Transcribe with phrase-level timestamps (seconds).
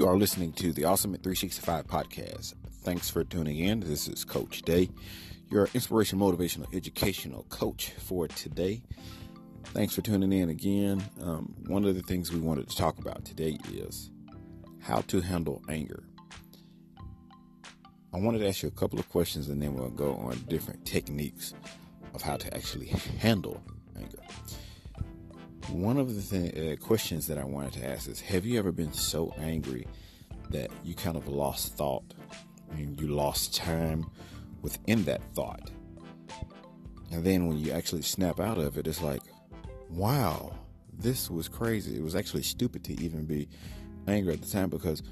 [0.00, 2.54] are listening to the Awesome at 365 podcast.
[2.82, 3.80] Thanks for tuning in.
[3.80, 4.88] This is Coach Day,
[5.50, 8.82] your inspiration, motivational, educational coach for today.
[9.66, 11.04] Thanks for tuning in again.
[11.20, 14.10] Um, one of the things we wanted to talk about today is
[14.80, 16.04] how to handle anger.
[18.14, 20.86] I wanted to ask you a couple of questions and then we'll go on different
[20.86, 21.52] techniques
[22.14, 23.62] of how to actually handle
[23.98, 24.20] anger.
[25.72, 28.72] One of the th- uh, questions that I wanted to ask is Have you ever
[28.72, 29.86] been so angry
[30.50, 32.04] that you kind of lost thought
[32.72, 34.04] and you lost time
[34.60, 35.70] within that thought?
[37.10, 39.22] And then when you actually snap out of it, it's like,
[39.88, 40.54] wow,
[40.92, 41.96] this was crazy.
[41.96, 43.48] It was actually stupid to even be
[44.06, 45.02] angry at the time because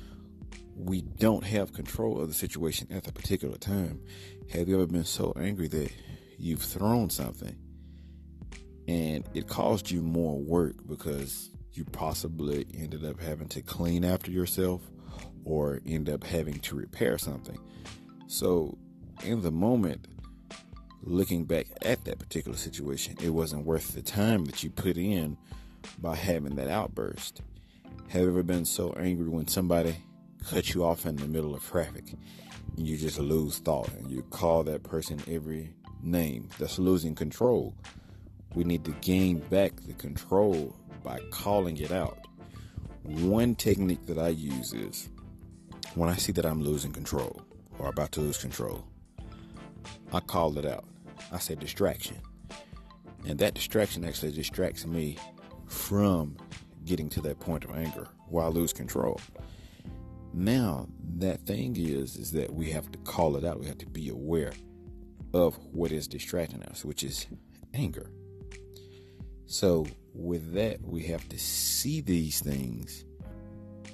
[0.76, 4.02] we don't have control of the situation at the particular time.
[4.50, 5.90] Have you ever been so angry that
[6.38, 7.56] you've thrown something
[8.90, 14.32] and it caused you more work because you possibly ended up having to clean after
[14.32, 14.82] yourself
[15.44, 17.56] or end up having to repair something.
[18.26, 18.76] So,
[19.22, 20.08] in the moment,
[21.02, 25.36] looking back at that particular situation, it wasn't worth the time that you put in
[26.00, 27.42] by having that outburst.
[28.08, 29.94] Have you ever been so angry when somebody
[30.44, 32.12] cut you off in the middle of traffic
[32.76, 36.48] and you just lose thought and you call that person every name?
[36.58, 37.76] That's losing control
[38.54, 42.18] we need to gain back the control by calling it out.
[43.02, 45.08] One technique that I use is
[45.94, 47.42] when I see that I'm losing control
[47.78, 48.84] or about to lose control,
[50.12, 50.84] I call it out.
[51.32, 52.16] I say distraction.
[53.26, 55.16] And that distraction actually distracts me
[55.66, 56.36] from
[56.84, 59.20] getting to that point of anger where I lose control.
[60.32, 63.60] Now, that thing is, is that we have to call it out.
[63.60, 64.52] We have to be aware
[65.34, 67.26] of what is distracting us, which is
[67.74, 68.10] anger.
[69.50, 69.84] So,
[70.14, 73.04] with that, we have to see these things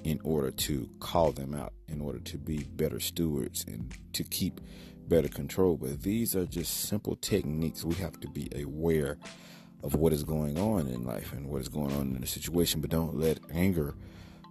[0.05, 4.61] in order to call them out, in order to be better stewards and to keep
[5.09, 5.79] better control.
[5.79, 7.87] But these are just simple techniques.
[7.87, 9.17] We have to be aware
[9.83, 12.83] of what is going on in life and what is going on in the situation,
[12.83, 13.95] but don't let anger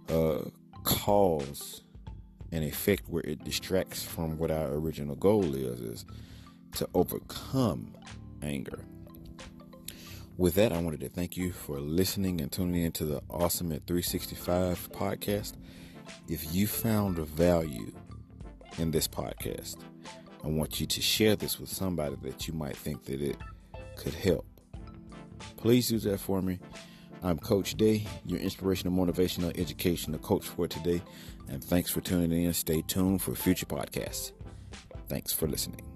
[0.08, 0.40] uh,
[0.82, 1.82] cause
[2.50, 6.04] an effect where it distracts from what our original goal is, is
[6.72, 7.94] to overcome
[8.42, 8.80] anger.
[10.38, 13.86] With that, I wanted to thank you for listening and tuning into the Awesome at
[13.86, 15.54] 365 podcast.
[16.28, 17.90] If you found value
[18.76, 19.76] in this podcast,
[20.44, 23.38] I want you to share this with somebody that you might think that it
[23.96, 24.44] could help.
[25.56, 26.58] Please do that for me.
[27.22, 31.00] I'm Coach Day, your inspirational, motivational, educational coach for today.
[31.48, 32.52] And thanks for tuning in.
[32.52, 34.32] Stay tuned for future podcasts.
[35.08, 35.95] Thanks for listening.